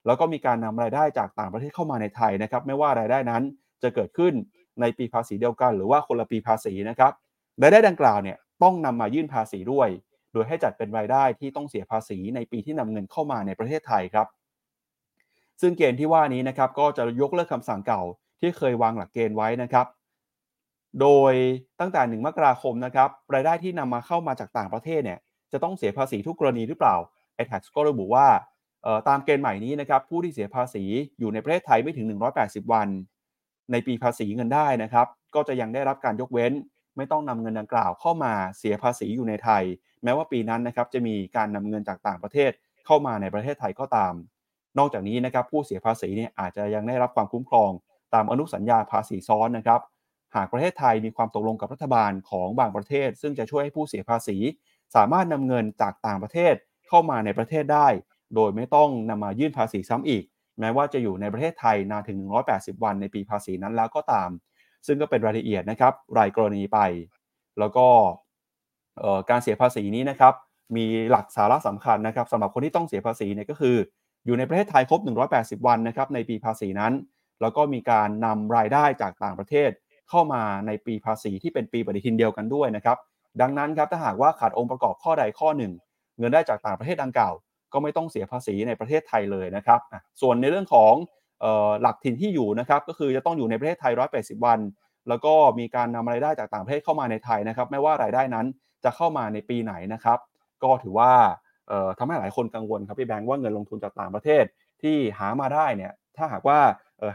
[0.07, 3.43] แล้วก็มีการนำรายได้จากต่างประเทศเข้ามาในไทยนะครับไม่ว่ารายได้นั้น
[3.83, 4.33] จะเกิดขึ้น
[4.81, 7.13] ในปีภาษีเดียวกัน หรือว่าคนละปีภาษีนะครับ
[7.63, 9.89] รายได้ดังกล่าวเนี่ยต้องนำมายื่นภาษีด้วย
[10.33, 14.27] โดยให้จัดเป็นรายได้ที่ต้องเสียภาษีในปีที่นำเงินเข้ามาในประเทศไทยครับ
[15.61, 18.03] ซึ่งเกณฑ์ที่ว่านี้นะครับก็จะยกเลิกคำสั่งเก่า
[18.41, 19.87] ที่เคยวางหลักเกณฑ์ไว้นะครับ
[21.01, 21.33] โดย
[21.81, 25.19] ตั้งแต่1มกราคมนะครับรายได้ที่นำมาเข้ามาจากต่างประเทศเนี่ย
[25.53, 26.97] จะต้องเสียภาษีทุกกรณีหรือเปล่า
[27.43, 28.27] i t a x ก็ระบุว่า
[29.09, 30.85] ตามเกณฑ์ใหม่นี้นะครับผู้ที่เสียภาษี
[31.19, 32.07] อยู่ในประเทศไทยไม่ถึง
[32.41, 32.89] 180 วัน
[33.73, 36.53] ในปีภาษีเงินได้นะครับ ก็จะยังได้รับการยกเว้น
[36.97, 39.65] ไม่ต้องนำเงินดังกล่าวเข้ามาเสียภาษีอยู่ในไทย
[40.05, 42.51] แม้ว่าปีนั้นนะครับจะมีการนำเงินจากต่างประเทศ
[42.87, 44.15] เข้ามาในประเทศไทยก็ตาม
[44.79, 47.71] นอกจากนี้นะครับผู้เสียภาษีเนี่ยอาจจะยังได้รับความคุ้มครอง
[48.15, 49.81] ตามอนุสัญญาภาษีซ้อนนะครับ
[50.37, 54.37] หากประเทศไทยมีความตกลงกับรัฐบาลของบางประเทศ ซึ่งจะช่วยให้ผู้เสียภาษี
[54.95, 56.55] สามารถนำเงินจากต่างประเทศ
[56.89, 57.89] เข้ามาในประเทศได้
[58.35, 60.25] โดยไม่ต้องนำมายื่นภาษีซ้ำอีก
[60.61, 62.19] แม้ว่าจะอยู่ในประเทศไทยนานถึง
[62.53, 64.31] 180 วันในปีภาษีนั้นแล้วก็ตาม
[64.87, 66.79] ซึ่งก็เป็นรายละเอียดนะครับ รายกรณีไป
[67.59, 67.87] แล้วก็
[69.31, 70.35] การเสียภาษีนี้นะครับ
[70.77, 73.77] มีหลักสาระสำคัญนะครับสำหรับคนที่ต้องเสียภาษีเนี่ยก็คือ
[74.27, 75.01] อยู่ในประเทศไทยครบ
[75.33, 76.93] 180 วันนะครับในปีภาษีนั้น
[77.41, 79.71] แล้วก็มีการนำรายได้จากต่างประเทศ
[80.11, 82.99] เข้ามาในปีภาษีที่เป็นปีปฏิทินเดียวกันด้วยนะครับ
[83.41, 85.73] ดังนั้นครับถ้าหากว่าขาดองค์ประกอบข้อใดข้อหนึ่ง
[86.19, 87.35] เงินได้จากต่างประเทศดังกล่าว
[87.73, 89.81] ก็ไม่ต้องเสียภาษีในประเทศไทยเลยนะครับ
[90.21, 90.95] ส่วนในเรื่องของ
[91.83, 93.93] หลักถิ่นที่อยู่นะครับก็คือจะต้องอยู่ในประเทศไทย
[94.39, 94.61] 180 วัน
[95.09, 98.47] แล้วก็มีการนำรายได้จากต่างประเทศเข้ามาในไทยนะครับ ไม่ว่ารายได้นั้น
[98.85, 100.19] จะเข้ามาในปีไหนนะครับ
[100.63, 101.13] ก็ถือว่า
[101.99, 104.45] ทำให้หลายคนกังวลครับพี่แบงค์ว่าเงินลงทุนจากต่างประเทศ
[104.83, 106.59] ที่หามาได้เนี่ยถ้าหากว่า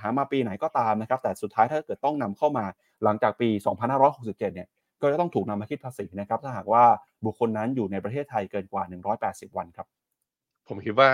[0.01, 2.65] หามาปีไหนก็ตามนะครับ แต่สุดท้ายถ้าเกิดต้องนำเข้ามา
[3.03, 3.49] หลังจากปี
[3.97, 4.67] 2567 เนี่ย
[5.01, 6.83] ก็จะต้องถูกนำมาคิดภาษีนะครับถ้าหากว่า
[7.25, 8.83] บุคคลนั้นอยู่ในประเทศไทยเกินกว่า
[9.21, 9.87] 180 วันครับ
[10.67, 11.09] ผมคิดว่า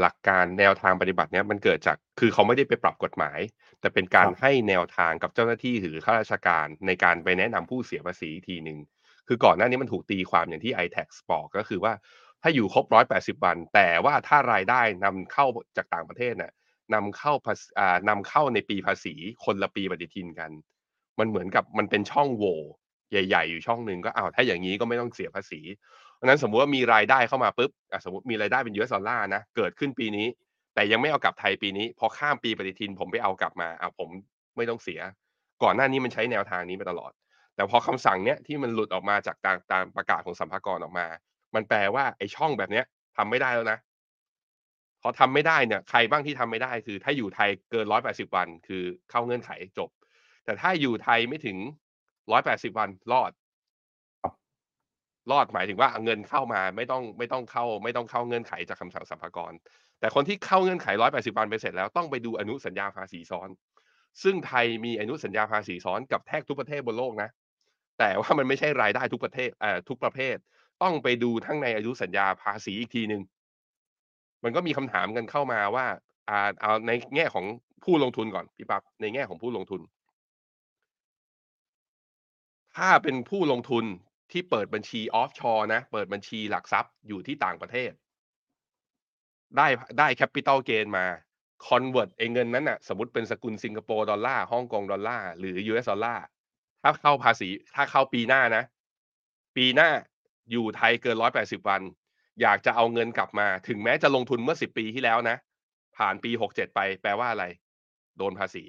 [0.00, 3.38] หลักการแนวทางปฏิบัติเนี้ยมันเกิดจากคือเขาไม่ได้ไปปรับกฎหมาย
[3.80, 8.78] แต่เป็นการให้แนวทางกับเจ้าหน้าที่หรือข้าราชการในการไปแนะนำผู้เสียภาษีอีกทีหนึ่ง
[9.28, 11.92] คือก่อนหน้านี้มันถูกตีความอย่างที่ iTax บอกก็คือว่า
[12.42, 16.52] ถ้าอยู่ครบ180วัน แต่ว่าถ้ารายได้นำเข้าจากต่างประเทศน่ะ
[16.94, 17.32] นำเข้า
[18.08, 20.50] นำเข้าในปีภาษีคนละปีปฏิทินกัน
[21.18, 22.58] มันเหมือนกับมันเป็นช่องโหว่
[23.10, 25.60] ใหญ่ ๆ อยู่ช่องหนึ่งก็อ้าวถ้าอย่างนี้ก็ไม่ต้องเสียภาษี
[26.03, 27.70] เพ ราะนั้นสมมุติว่ามีรายได้เข้ามาปุ๊บ
[28.04, 30.26] สมมติมีรายได้เป็น US ดอลลาร์นะเกิดขึ้นปีนี้
[30.74, 34.08] แต่ยังไม่เอากลับไทยปีนี้ พอข้ามปีปฏิทินผมไปเอากลับมาอ่าผม
[34.56, 35.00] ไม่ต้องเสีย
[35.62, 37.12] ก่อนหน้านี้มันใช้แนวทางนี้มาตลอด
[37.54, 41.06] แต่พอคำสั่งเนี้ยที่มันหลุดออกมาจากตามตามประกาศของสัมภากรออกมา
[41.54, 42.84] มันแปลว่าไอ้ช่องแบบเนี้ย
[43.16, 43.78] ทำไม่ได้แล้วนะ
[45.02, 49.90] พอทำไม่ได้เนี่ยใครบ้างที่ทำไม่ได้คือ ถ้าอยู่ไทยเกิน180วัน คือเข้าเงื่อนไขจบ
[50.44, 51.56] แต่ถ้าอยู่ไทยไม่ถึง
[52.18, 53.30] 180วันรอด
[55.30, 59.52] รอดหมายถึงว่าเงินเข้ามาไม่ต้องไม่ต้องเข้า ไม่ต้องเข้าเงื่อนไขจากคำสั่งสัมภากร
[60.00, 63.48] แต่คนที่เข้าเงื่อนไข180วันไปเสร็จแล้วต้องไปดูอนุสัญญาภาษีซ้อน
[64.22, 67.28] ซึ่งไทยมีอนุสัญญาภาษีซ้อนกับแทบทุกประเทศบนโลกนะ
[67.98, 70.36] แต่ว่ามันไม่ใช่รายได้ทุกประเทศเอ่อทุกประเภท
[70.82, 73.22] ต้องไปดูทั้งในอนุสัญญาภาษีอีกทีหนึ่ง
[74.44, 75.86] มันก็มีคำถามกันเข้ามาว่า
[76.28, 77.44] อ่าเอาในแง่ของ
[77.84, 79.80] ผู้ลงทุนก่อนพี่ปั๊บในแง่ของผู้ลงทุน
[82.76, 83.84] ถ้าเป็นผู้ลงทุน
[84.34, 87.92] ที่เปิดบัญชี offshore นะ เปิดบัญชีหลักทรัพย์อยู่ที่ต่างประเทศ
[89.56, 89.66] ได้
[89.98, 91.06] ได้ capital gain มา
[91.66, 96.24] convert เองเงินนั้นน่ะ สมมติเป็นสกุลสิงคโปร์ดอลลาร์ฮ่องกงดอลลาร์หรือ US ดอลลาร์
[96.82, 98.64] ถ้าเข้าภาษี ถ้าเข้าปีหน้านะ
[99.56, 99.88] ปีหน้า
[100.50, 101.82] อยู่ไทยเกิน180วัน
[102.42, 105.36] อยากจะเอาเงินกลับมา ถึงแม้จะลงทุนเมื่อ10ปีที่แล้วนะ
[105.96, 107.44] ผ่านปี67ไปแปลว่าอะไร
[108.18, 108.64] โดนภาษี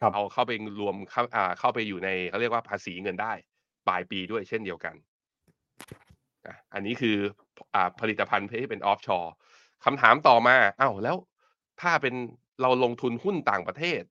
[0.00, 3.32] ครับเอาเข้าไปรวมเข้าอ่าเข้าไปอยู่ในเขาเรียกว่าภาษีเงินได้
[3.90, 4.94] ปลายปีด้วยเช่นเดียวกัน
[6.74, 7.16] อันนี้คือ
[7.74, 9.32] อผลิตภัณฑ์ที่เป็นออฟชอร์
[9.84, 11.16] คำถามต่อมาอ้าวแล้ว
[11.80, 12.14] ถ้าเป็น
[12.62, 14.02] เราลงทุนหุ้นต่างประเทศ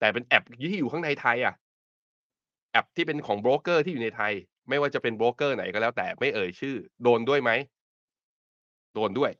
[0.00, 1.54] แต่เป็นแอปที่อยู่ข้างในไทยอะ
[2.72, 4.32] แอปที่เป็นของโบรกเกอร์ที่อยู่ในไทย
[4.68, 7.50] ไม่ว่าจะเป็นโบรกเกอร์ไหนก็แล้วแต่ไม่เอ่ยชื่อ โดนด้วยไหม
[8.94, 9.32] โดนด้วย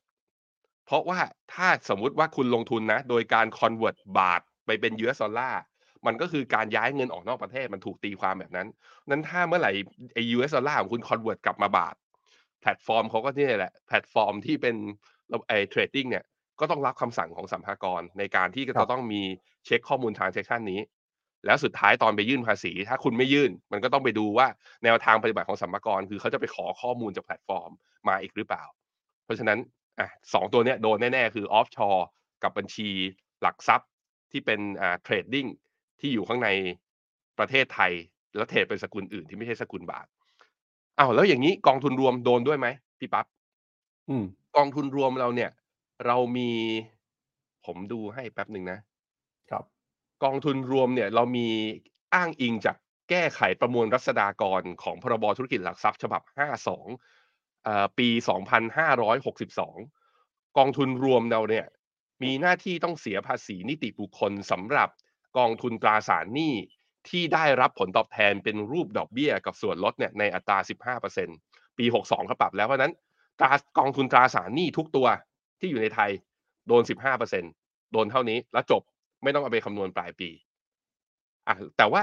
[0.84, 1.20] เพราะว่า
[1.54, 5.62] ถ้าสมมุติว่าคุณลงทุนนะ โดยการ convert บาทไปเป็น US ดอลลาร์
[6.06, 8.68] มันก็คือการย้ายเงินออกนอกประเทศมันถูกตีความแบบนั้น
[9.10, 9.72] นั้นถ้าเมื่อไหร่
[10.14, 11.94] ไอ้ US ดอลลาร์ของคุณ convert กลับมาบาท
[12.60, 14.76] แพลตฟอร์มเขาก็นี่แหละ แพลตฟอร์มที่เป็น
[15.48, 16.24] ไอ้ trading เนี่ย
[16.60, 19.22] ก็ต้องรับคำสั่งของสรรพากรในการที่ครัจะบต้องมี
[19.66, 20.80] เช็คข้อมูล transaction นี้
[21.46, 24.46] แล้วสุดท้ายตอนไปยื่นภาษี ถ้าคุณไม่ยื่น มันก็ต้องไปดูว่า
[24.84, 27.70] แนวทางปฏิบัติของสรรพากรคือเขาจะไปขอข้อมูลจากแพลตฟอร์ม
[28.08, 28.64] มาอีกหรือเปล่า
[29.24, 29.58] เพราะฉะนั้น
[29.98, 32.06] อะสองตัวเนี้ยโดนแน่ๆคือ offshore
[32.42, 32.88] กับบัญชี
[33.42, 33.88] หลักทรัพย์
[34.32, 35.46] ที่เป็นอ่า trading
[36.00, 36.48] ที่อยู่ข้างใน
[37.38, 37.92] ประเทศไทย
[38.36, 40.06] แล้วเทรดเป็นสกุลอื่นที่ไม่ใช่สกุลบาท
[40.98, 42.66] อ้าวแล้วอย่างนี้กองทุนรวมโดนด้วยไหม
[42.98, 43.26] พี่ปั๊บ
[44.08, 44.24] อืม
[44.56, 45.50] กองทุนรวมเราเนี่ย
[46.06, 46.50] เรามี
[47.66, 48.78] ผมดูให้แป๊บหนึ่งนะ
[49.50, 49.64] ครับ
[50.24, 51.48] กองทุนรวมเนี่ย เรามี
[52.14, 52.76] อ้างอิงจาก
[53.10, 58.08] แก้ไขประมวลรัษฎากรของพรบธุรกิจหลักทรัพย์ฉบับ 52เอ่อปี
[58.88, 61.66] 2562 กองทุนรวมเราเนี่ย
[62.22, 64.88] มีหน้าที่ต้องเสียภาษีนิติบุคคลสำหรับ
[65.38, 66.54] กองทุนตราสารหนี้
[67.08, 70.58] ที่ได้รับผลตอบแทนเป็นรูปดอกเบี้ยกับส่วนลดเนี่ยในอัตรา
[71.18, 72.92] 15%ปี 62เขาปรับแล้วเพราะนั้น
[73.40, 75.06] ตรากองทุนตราสารหนี้ทุกตัว
[75.60, 76.10] ที่อยู่ในไทย
[76.68, 76.82] โดน
[77.36, 78.82] 15%โดนเท่านี้แล้วจบ
[79.22, 80.30] ไม่ต้องเอาไปคำนวณปลายปี
[81.48, 82.02] อะแต่ว่า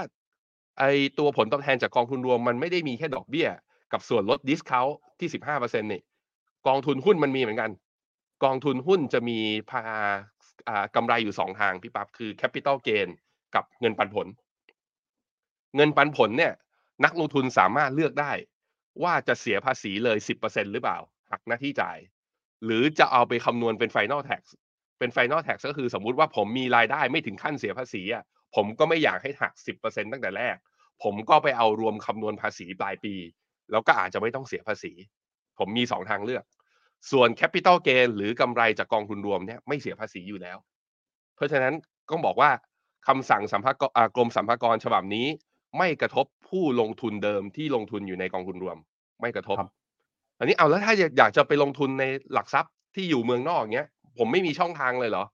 [0.79, 0.83] ไอ
[1.19, 3.47] ตัวผลตอบแทนจากกองทุนรวมมันไม่ได้มีแค่ดอกเบี้ย
[3.93, 4.85] กับส่วนลดดิสคาว
[5.19, 6.01] ที่ 15%นี่
[6.67, 7.71] กองทุนหุ้นมันมีเหมือนกัน
[8.43, 9.39] กองทุนหุ้นจะมี
[9.71, 9.83] พา
[10.67, 13.09] อ่ากำไรอยู่สองทางพี่ปั๊บคือ Capital Gain
[13.55, 14.27] กับเงินปันผล
[15.75, 16.53] เงินปันผลเนี่ย
[17.05, 18.31] นักลงทุนสามารถเลือกได้
[19.03, 20.97] ว่าจะเสียภาษีเลย10%หรือเปล่า
[21.31, 21.97] หักหน้าที่จ่าย
[22.65, 24.41] หรือจะเอาไปคำนวณเป็น Final Tax
[24.99, 28.23] เป็น Final Tax ก็คือสมมุติว่าผมมีรายได้ไม่ถึงขั้นเสียภาษีอะ
[28.55, 30.55] ผมก็ไม่อยากให้หัก10%ตั้งแต่แรก
[31.03, 33.15] ผมก็ไปเอารวมคำนวณภาษีปลายปี
[33.71, 34.91] แล้วก็อาจจะไม่ต้องเสียภาษี
[35.59, 36.43] ผมมีสองทางเลือก
[37.11, 40.57] ส่วน Capital Gain หรือกำไรจากกองทุนรวมเนี่ยไม่เสียภาษีอยู่แล้ว
[41.35, 41.73] เพราะฉะนั้น
[42.09, 42.49] ก็บอกว่า
[43.07, 45.27] คำสั่งสัมภากรอ่ากรมสัมภากรฉบับนี้
[45.77, 48.77] ไม่กระทบผู้ลงทุนเดิมที่ลงทุนอยู่ในกองทุนรวม
[49.21, 49.71] ไม่กระทบครับ
[50.39, 53.87] อันนี้เอาแล้วถ้าอยากจะไปลงทุนในหลักทรัพย์ที่อยู่เมืองนอกเงี้ย
[54.17, 55.25] ผมไม่มีช่องทางเลยเหรอ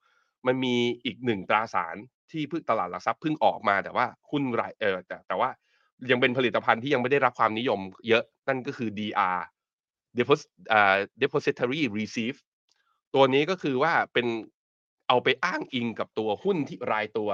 [0.47, 1.95] มันมีอีกหนึ่งตราสาร
[2.31, 5.49] ที่เพิ่งตลาดหลักทรัพย์เพิ่งออกมาแต่ว่าหุ้นรายเออแต่แต่ว่า
[6.11, 9.39] ยังเป็นผลิตภัณฑ์ที่ยังไม่ได้รับความนิยมเยอะนั่นก็คือ DR
[10.17, 12.37] Deposit อ่า Depository Receipt
[13.15, 14.27] ตัวนี้ก็คือว่าเป็น
[15.07, 17.29] เอาไปอ้างอิงกับตัวหุ้นที่รายตัว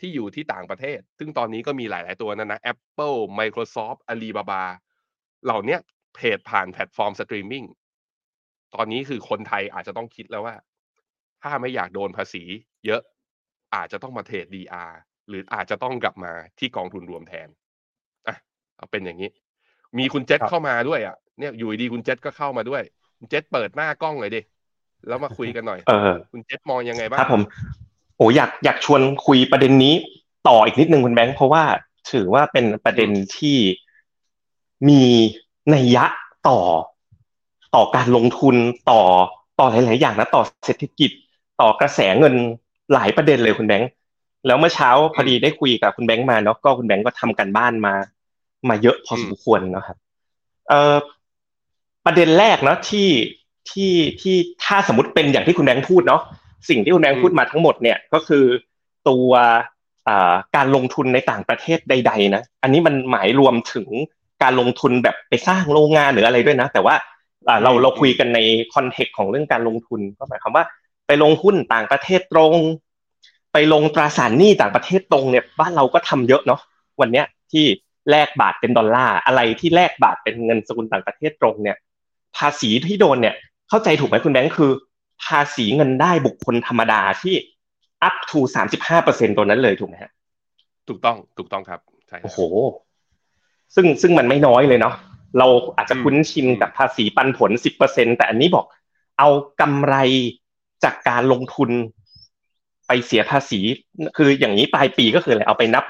[0.00, 4.62] ที่อยู่ที่ต่างประเทศ ซึ่งตอนนี้ก็มีหลาย ๆ ตัวนะนะ Apple Microsoft Alibaba
[5.44, 5.80] เหล่าเนี้ย
[6.14, 7.64] เทรดผ่านแพลตฟอร์มสตรีมมิ่ง
[8.74, 10.56] ตอนนี้คือคนไทยอาจจะต้องคิดแล้วว่า
[11.42, 12.42] ถ้าไม่อยากโดนภาษี
[12.86, 13.02] เยอะ
[13.74, 14.92] อาจจะต้องมาเทรด DR
[15.28, 17.48] หรืออาจจะต้องกลับมาที่กองทุนรวมแทน
[18.28, 18.36] อะ
[18.76, 19.30] เอาเป็นอย่างนี้
[19.98, 22.82] มีคุณเจษครับเข้ามาด้วยอะเนี่ยอยู่ดีๆคุณเจษก็เข้ามาด้วย
[23.18, 24.40] คุณเจษเปิดหน้ากล้องเลยดิ
[25.08, 27.44] แล้วมาคุยกันหน่อย เออ คุณเจษมองยังไงบ้างครับผม
[28.16, 29.94] โอ้อยากอยากชวนคุยประเด็นนี้
[30.48, 31.64] ต่ออีกนิดนึงคุณแบงค์เพราะว่า
[32.10, 33.56] ถือว่าเป็นประเด็นที่
[34.88, 35.02] มี
[35.74, 36.04] นัยยะ
[36.48, 36.58] ต่อ
[37.74, 38.56] ต่อการลงทุน
[38.90, 39.02] ต่อ
[39.58, 41.10] ต่อหลาย ๆ อย่างนะต่อเศรษฐกิจ
[41.60, 42.34] ต่อกระแสเงิน
[42.92, 43.90] หลายประเด็นเลยคุณแบงค์
[44.46, 47.94] แล้วเมื่อเช้าพอดีได้คุยกับคุณแบงค์มาเนาะก็คุณแบงค์ก็ทำกันบ้านมา
[48.68, 49.96] มาเยอะพอสมควรนะครับ
[50.68, 50.96] เอ่อ
[52.04, 53.08] ประเด็นแรกเนาะที่
[53.70, 56.22] ที่ที่ถ้าสมมติเป็นอย่างที่คุณแบงค์พูดเนาะ
[56.68, 58.44] สิ่งที่คุณแบงค์พูดมาทั้งหมดเนี่ยก็คือ
[59.08, 59.30] ตัว
[60.56, 63.88] การลงทุนในต่างประเทศใด ๆ นะ อันนี้มันหมายรวมถึง
[64.42, 66.94] การลงทุนแบบไปสร้างโรงงานหรืออะไรด้วยนะ แต่ว่า
[67.62, 68.38] เราเราคุยกันใน
[68.74, 70.64] คอนเทกต์ของเรื่องการลงทุนก็หมายความว่า
[71.06, 72.54] ไปลงหุ้นต่างประเทศตรง
[73.52, 76.60] ไปลงตราสารหนี้ต่างประเทศตรงเนี่ยบ้านเราก็ทำเยอะเนาะ
[77.00, 77.64] วันเนี้ยที่
[78.10, 81.76] แลกบาทเป็นดอลลาร์อะไรที่แลกบาทเป็นเงินสกุลต่างประเทศตรงเนี่ย
[82.36, 83.34] ภาษีที่โดนเนี่ย
[83.68, 84.70] เข้าใจถูกไหมคุณแบงค์คือ
[85.22, 87.34] ภาษีเงินได้บุคคลธรรมดาที่
[88.08, 90.12] up to สามสิบห้าเปอร์เซ็นตัวนั้นเลยถูกไหมฮะ
[90.88, 92.40] ถูกต้องถูกต้องครับใช่ครับโอ้โห
[93.74, 94.94] ซึ่งซึ่งมันไม่น้อยเลยเนาะ
[95.38, 95.46] เรา
[95.76, 98.66] อาจจะคุ้นชินอืมกับภาษีปันผลสิบเปอร์เซ็นแต่อันนี้บอก
[99.18, 99.28] เอา
[99.60, 99.96] กำไร
[100.84, 101.70] จากการลงทุน
[102.86, 103.60] ไปเสียภาษี
[104.16, 105.84] คืออย่างนี้ปลายปีก็คืออะไรเอาไปนับ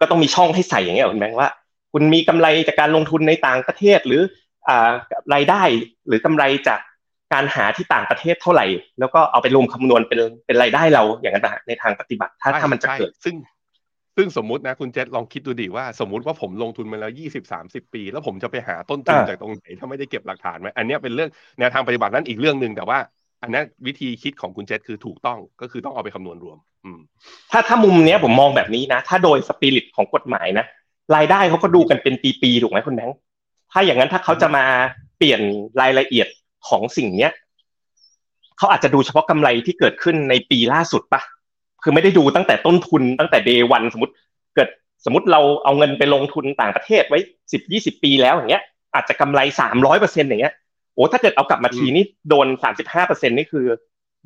[0.00, 1.48] ก็ต้องมีช่องให้ใส่อย่างเงี้ยเหรอคุณแบงค์ว่า
[1.92, 4.22] คุณมีกำไรจากการลงทุนในต่างประเทศหรือ
[4.68, 4.90] อ่า
[5.34, 5.62] รายได้
[6.06, 6.80] หรือกำไรจาก
[7.32, 8.66] การหาที่ต่างประเทศเท่าไหร่
[9.00, 13.36] แล้วก็เอาไปรวมคำนวณเป็นเป็นรายได้เราอย่างนั้นนะในทางปฏิบัติถ้าใช่ถ้ามันจะใช่เกิดซึ่ง
[14.16, 22.98] ซึ่งสมมุตินะคุณเจษลองคิดดูดิว่าสมมุติว่าผมลงทุนมาแล้วยี่สิบสามสิบปี แล้วผมจะไปหาต้นทุนอ่าจากตรงไหนถ้าไม่ได้เก็บหลักฐานไหมอันเนี้ยเป็นเรื่องแนวทางปฏิบัตินั้นอีกเรื่องหนึ่งแต่ว่า
[23.42, 27.00] อันนั้นวิธีคิดของคุณเจษคือถูกต้องก็คือต้องเอาไปคำนวณรวม อืม
[27.50, 30.64] ถ้าถ้ามุมเนี้ยผมมองแบบนี้นะ ถ้าโดยสปิริตของกฎหมายนะ
[31.16, 33.16] รายได้เขาก็ดูกันเป็นปีๆถูกไหมคุณแบงค์
[33.72, 34.64] ถ้าอย่างนั้นถ้าเขาจะมา
[35.18, 35.40] เปลี่ยน
[35.80, 36.26] รายละเอียด
[36.68, 37.32] ของสิ่งเนี้ย
[38.58, 41.20] เขาอาจจะดูเฉพาะกำไรที่เกิดขึ้นในปีล่าสุดปะ
[41.82, 44.14] คือไม่ได้ดูตั้งแต่ต้นทุนตั้งแต่เดวันสมมติ
[44.54, 44.68] เกิด
[45.04, 47.18] สมมติเราเอาเงินไปลงทุนต่างประเทศไว้
[47.52, 50.54] สิบยี่สิบปีแล้วอย่างเงี้ย อาจจะกำไรสามร้อยเปอร์เซ็นต์อย่างเงี้ย
[50.94, 53.66] โอ้ถ้าเกิดเอากลับมาทีนี่โดนสามสิบห้าเปอร์เซ็นต์นี่คือ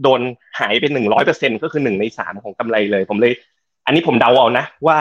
[0.03, 0.20] โดน
[0.59, 3.33] หายไปหนึ่งร้อยเปอร์เซ็นก็คือหนึ่งในสามของกำไรเลย ผมเลย
[3.87, 4.99] อันนี้ผมเดาเอานะ ว่า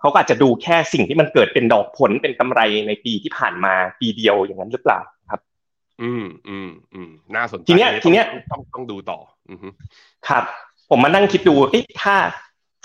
[0.00, 5.00] เขาก็อาจจะดูแค่สิ่งที่มันเกิดเป็นดอกผลเป็นกำไรในปีที่ผ่านมาปีเดียวอย่างนั้นหรือเปล่า
[6.02, 9.18] อืมอืมอืมน่าสนใจทีเนี้ยอัทีเนี้ยต้องต้องต้องดูต่อ
[9.50, 9.68] อือฮึ
[10.28, 10.44] ครับ
[10.90, 12.16] ผมมานั่งคิดดูเอ๊ะถ้า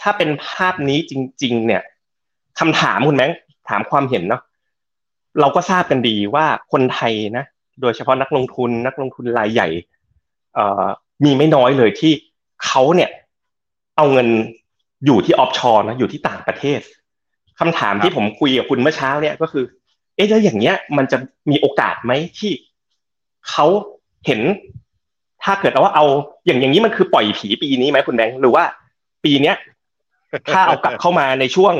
[0.02, 1.82] ถ้าเป็นภาพนี้จริง ๆ เนี่ย
[2.60, 3.32] คำถามคุณแมง
[3.70, 4.42] ถามความเห็นเนาะ
[5.40, 7.46] เราก็ทราบกันดีว่าคนไทยนะ
[7.82, 9.68] โดยเฉพาะนักลงทุนนักลงทุนรายใหญ่
[10.56, 10.86] เอ่อ
[11.26, 12.12] มีไม่น้อยเลยที่
[12.66, 13.10] เขาเนี่ย
[13.98, 14.28] เอาเงิน
[15.06, 16.80] อยู่ที่ออฟชอร์นะอยู่ที่ต่างประเทศ
[17.60, 19.66] คำถามที่ผมคุยกับคุณเมื่อเช้าเนี่ยก็คือ
[20.16, 21.18] เอ๊ะแล้วอย่างเงี้ย มันจะ
[21.50, 22.52] มีโอกาสไหมที่
[23.50, 23.66] เขา
[24.26, 24.42] เห็น
[25.44, 26.06] ถ้าเกิดว่าเอา
[26.46, 28.64] อย่างอย่างนี้มันคือปล่อยผีปีนี้ไหมคุณแบงค์หรือว่า
[29.24, 29.56] ปีเนี้ย
[30.54, 31.74] ถ้าเอากลับเข้ามาในช่วง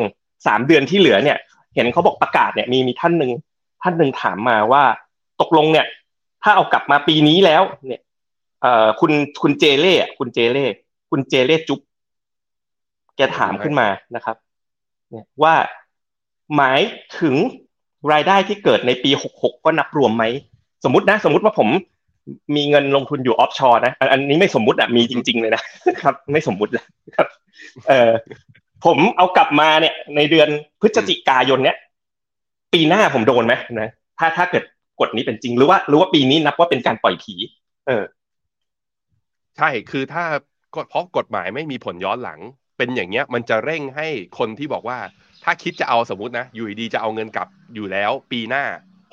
[0.48, 1.38] สามเดือนที่เหลือเนี่ย
[1.76, 3.32] เห็นเขาบอกประกาศเนี่ยมีมีท่านหนึ่ง
[3.82, 4.84] ท่านหนึ่งถามมาว่า
[5.42, 5.86] ตกลงเนี่ย
[6.44, 8.02] ถ้าเอากลับมาปีนี้แล้ว เนี่ย
[8.62, 10.66] เอ่อคุณคุณเจเล่คุณเจเล่
[11.10, 11.80] คุณเจเล่จุ๊บ
[13.18, 14.36] แกถามขึ้นมานะครับ
[15.10, 15.56] เนี่ยว่า
[16.56, 16.82] หมาย
[17.20, 17.36] ถึง
[18.12, 20.24] รายได้ที่เกิดในปีหกหกก็นับรวมไหม
[20.84, 21.68] สมมตินะ สมมติว่าผม
[22.56, 25.62] มีเงินลงทุนอยู่ออฟชอร์นะอันนี้ไม่สมมุติอะมีจริง ๆ เลยนะ
[26.02, 27.28] ครับ ไม่สมมุตินะครับ
[27.88, 28.12] เออ
[28.86, 30.50] ผมเอากลับมาเนี่ย ในเดือน
[30.82, 31.78] พฤศจิกายนเนี้ย
[32.74, 33.90] ปีหน้าผมโดนไหมนะ
[34.20, 34.64] ถ้าถ้าเกิด
[35.00, 37.36] กฎนี้เป็นจริงหรือว่าหรือว่าปีนี้นับว่าเป็นการปล่อยผี
[37.88, 38.04] เออ
[39.58, 40.24] ใช่คือถ้า
[40.90, 42.40] เพราะกฎหมายไม่มีผลย้อนหลัง
[42.78, 44.98] เป็นอย่างเงี้ย มันจะเร่งให้คนที่บอกว่า
[45.44, 48.64] ถ้าคิดจะเอาสมมตินะอยู่ดีจะเอาเงินกลับอยู่แล้ว ปีหน้า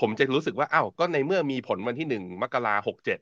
[0.00, 3.18] ผมจะรู้สึกว่าอ้าวก็ในเมื่อมีผลวันที่หนึ่งมกราหกเจ็ด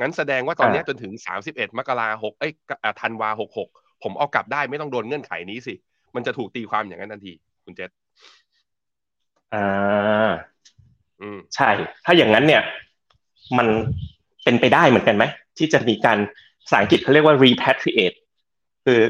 [0.00, 2.52] งั้นแสดงว่าตอนนี้จนถึงสามสิบเอ็ดมกราหกเอ้ย
[3.00, 3.68] ธันวาหกหก
[4.02, 5.74] ผมเอากลับได้ไม่ต้องโดนเงื่อนไขนี้สิ
[6.14, 7.32] มันจะถูกตีความอย่างนั้นทันที
[7.64, 7.90] คุณเจษ
[9.54, 10.30] อ่า
[11.20, 11.70] อืมใช่
[12.04, 12.62] ถ้าอย่างนั้นเนี่ย
[13.58, 13.68] มัน
[14.44, 15.24] เป็นไปได้เหมือนกันไหม
[15.58, 16.18] ที่จะมีการ
[16.62, 18.16] ภาษาอังกฤษเขาเรียกว่า repatriate
[18.84, 19.00] คือ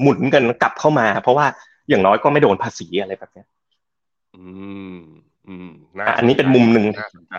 [0.00, 1.46] หมุนกันกลับเข้ามา เพราะว่า
[1.88, 3.44] อย่างน้อยก็ไม่โดนภาษีอะไรแบบนี้
[4.34, 4.42] อื
[4.96, 5.00] ม
[5.50, 5.70] อืม
[6.18, 6.86] อันนี้เป็นมุมหนึ่ง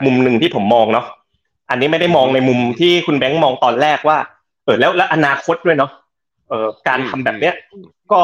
[0.05, 1.05] มุมหนึ่งที่ผมมองเนาะ
[1.69, 4.17] อันนี้ไม่ได้มองในมุมที่คุณแบงค์มองตอนแรกว่า
[4.65, 5.91] เออแล้วแล้วอนาคตด้วยเนาะ
[6.49, 7.55] เออการทำแบบเนี้ย
[8.13, 8.23] ก็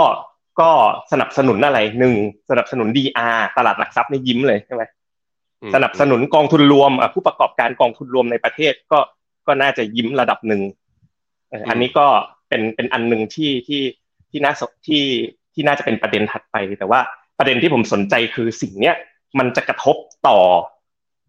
[0.60, 0.70] ก็
[1.12, 2.14] สนับสนุนอะไรหนึ่ง
[2.50, 4.84] สนับสนุนดีอาตลาดหลักทรัพย์ในยิ้มเลยใช่ไหม
[5.76, 9.00] สนับสนุนกองทุนรวมผู้ประกอบการกองทุนรวมในประเทศก็
[9.48, 10.62] ก็น่าจะยิ้มระดับหนึ่ง
[11.70, 12.08] อันนี้ก็
[12.50, 13.82] เป็นเป็นอันหนึ่งที่ที่
[14.30, 14.54] ที่น่า
[14.88, 15.04] ที่
[15.54, 17.00] ที่น่าจะเป็นประเด็นถัดไป แต่ว่า
[17.38, 18.96] ประเด็นที่ผมสนใจคือสิ่งเนี้ย
[19.40, 19.96] มันจะกระทบ
[20.28, 20.40] ต่อ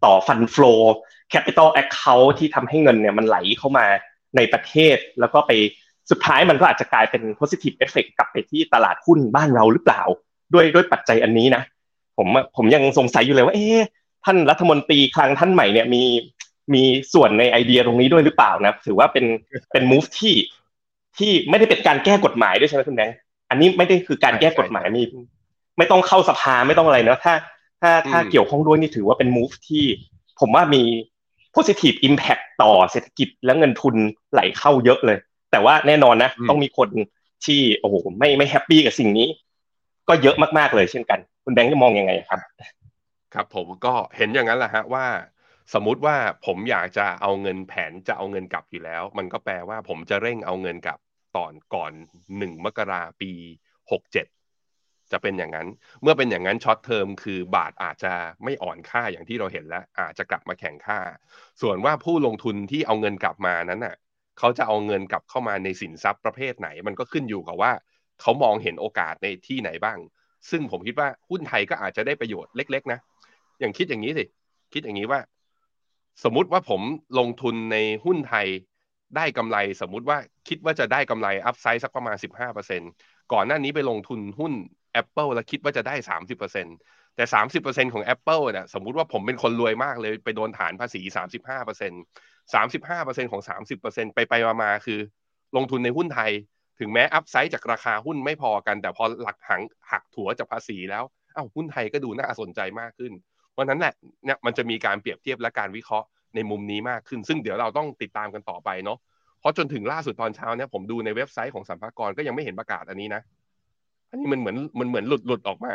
[0.05, 3.85] ต่อ fund flow capital account ที่ทำให้เงินเนี่ยมันไหลเข้ามา
[4.35, 5.51] ในประเทศ แล้วก็ไป
[6.09, 10.01] สุดท้ายมันก็อาจจะกลายเป็น positive effect กลับไปที่ตลาดหุ้นบ้านเราหรือเปล่า
[10.53, 11.63] ด้วยด้วยปัจจัยอันนี้นะ
[12.17, 13.87] ผมผมยังสงสัยอยู่เลยว่า เอ๊ะ
[14.25, 16.03] ท่านรัฐมนตรีคลังท่านใหม่เนี่ยมี
[16.73, 16.83] มี
[17.13, 19.25] ส่วนในไอเดียตรงนี้ด้วยหรือเปล่านะถือว่าเป็น
[19.71, 20.35] เป็น move ที่
[21.17, 23.11] ที่ไม่ได้เป็นการแก้กฎหมายด้วยใช่ไหมคุณแดง
[23.49, 25.03] อันนี้ไม่ได้คือการแก้กฎหมายมี
[25.77, 27.33] ไม่ต้องเข้าสภาไม่ต้องอะไรเนาะถ้า
[27.81, 29.83] ถ้าถ้าเกี่ยวข้องด้วยนี่ถือว่าเป็น move ที่
[30.39, 30.83] ผมว่ามี
[31.55, 33.95] positive impact ต่อเศรษฐกิจและเงินทุน
[34.33, 35.17] ไหลเข้าเยอะเลย
[35.51, 36.89] แต่ว่าแน่นอนนะต้องมีคน
[37.45, 39.27] ที่โอ้โหไม่ไม่ happy กับสิ่งนี้
[40.09, 42.39] ก็เยอะมากๆเลยเช่นกัน คุณแบงค์จะมองยังไงครับ
[43.33, 45.05] ครับผมก็เห็นอย่างนั้นแหละฮะว่า
[45.73, 46.15] สมมุติว่า
[46.45, 50.99] ผมอยากจะเอาเงินแผนจะเอาเงินกลับอยู่แล้ว มันก็แปลว่าผมจะเร่งเอาเงินกลับ
[51.37, 51.91] ตอนก่อน
[52.37, 53.31] หนึ่งมกราปี
[53.91, 54.25] หกเจ็ด
[55.11, 55.67] จะเป็นอย่างนั้น
[56.01, 60.99] เมื่อเป็นอย่างนั้น short term คือบาทอาจจะไม่อ่อนค่าอย่างที่เราเห็นแล้ว อาจจะกลับมาแข็งค่า
[61.61, 63.95] ส่วนว่าผู้ลงทุนที่เอาเงินกลับมานั้นน่ะ
[64.39, 67.71] เขาจะเอาเงินกลับเข้ามาในสินทรัพย์ประเภทไหน มันก็ขึ้นอยู่กับว่า
[68.21, 69.97] เขามองเห็นโอกาสในที่ไหนบ้าง
[70.49, 72.99] ซึ่งผมคิดว่าหุ้นไทยก็อาจจะได้ประโยชน์เล็ก ๆ นะ
[73.59, 74.25] อย่างคิดอย่างนี้สิ
[74.73, 75.19] คิดอย่างนี้ว่า
[76.23, 76.81] สมมติว่าผม
[77.19, 78.47] ลงทุนในหุ้นไทย
[79.15, 80.17] ได้กำไรสมมุติว่า
[80.47, 82.15] คิดว่าจะได้กำไรอัพไซด์สักประมาณ
[82.73, 84.53] 15%ก่อนหน้านี้ไปลงทุนหุ้น
[85.01, 85.95] Apple แล้วคิดว่าจะได้
[86.55, 87.23] 30%แต่
[87.59, 91.01] 30%ของ Apple เนี่ยสมมุติว่าผมเป็นคนรวยมากเลยไปโดนฐานภาษี
[91.57, 93.41] 35% 35%ของ
[93.77, 94.99] 30%ไปไปมาคือ
[95.55, 96.31] ลงทุนในหุ้นไทย
[96.79, 101.03] ถึงแม้ upside จากราคาหุ้นไม่พอกัน แต่พอหลักหังหักถัวจากภาษีแล้ว
[101.35, 103.13] อ้าวหุ้นไทยก็ดูน่าสนใจมากขึ้น
[103.59, 103.93] เพราะนั้นแหละ
[104.25, 108.97] เนี่ยมันจะมีการเปรียบเทียบและการวิเคราะห์ในมุมนี้มากขึ้น ซึ่งเดี๋ยวเราต้องติดตามกันต่อไปเนาะ
[109.39, 113.21] เพราะจนถึงล่าสุดตอนเช้าเนี่ยผมดูในเว็บไซต์ของสรรพากรก็ยังไม่เห็นประกาศอันนี้นะ
[114.09, 115.73] อันนี้มันเหมือนมันเหมือนหลุดหลุดออกมา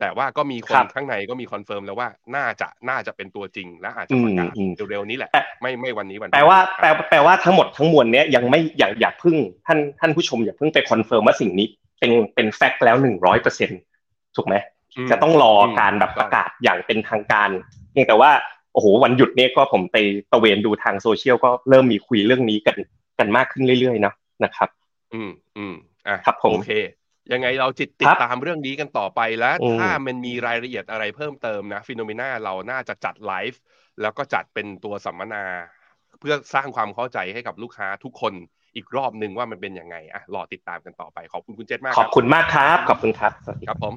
[0.00, 4.52] แต่ว่าก็มีคนข้างในก็มี confirm แล้วว่าน่าจะน่าจะเป็นตัวจริงและอาจจะประกาศ
[4.90, 5.30] เร็วๆนี้แหละ
[5.62, 11.66] ไม่ไม่วันนี้วันแปลว่าแปลแปลว่าทั้งหมดทั้งมวลเนี้ยยังไม่อย่าอย่าพึ่งท่านท่านผู้ชมอย่าพึ่งไป confirm ว่าสิ่งนี้
[12.00, 13.70] เป็นเป็น fact แล้วหนึ่งร้อยเปอร์เซ็น
[14.36, 14.54] ถูกไหม
[15.10, 17.48] จะต้องรอการแบบประกาศอย่างเป็นทางการ
[17.92, 18.30] เพียงแต่ว่า
[18.72, 19.96] โอ้โหวันหยุดเนี่ยก็ผมไป
[20.32, 22.76] ตระเวนดูทางโซเชียลก็เริ่มมีคุยเรื่องนี้กัน
[23.18, 24.68] กันมากขึ้นเรื่อยๆเนาะนะครับ
[25.14, 25.74] อืมอืม
[26.06, 26.72] อะครับผมโอเค
[27.32, 33.60] ยังไงเราจิตติดตามเรื่องนี้กันต่อไปแล้วถ้ามันมีรายละเอียดอะไรเพิ่มเติมนะ Finnomena เราน่าจะจัดไลฟ์
[34.00, 35.44] แล้วก็จัดเป็นตัวสัมมนา
[36.20, 38.32] เพื่อสร้างความเข้าใจให้กับลูกค้าทุกคน
[38.76, 43.94] อีกรอบหนึ่งว่ามันเป็นยังไงอะรอติดตามกันต่อไปขอบคุณคุณเจษมากขอบคุณมากครับ ขอบคุณครับสวัสดีครับผม